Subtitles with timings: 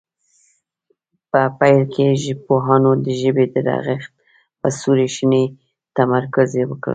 [1.29, 3.55] په پیل کې ژبپوهانو د ژبې د
[3.85, 4.13] رغښت
[4.59, 5.43] په صوري شننې
[5.97, 6.89] تمرکز وکړ